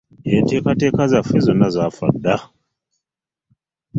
[0.35, 2.35] Enteekateeka zaffe zonna zaafa dda.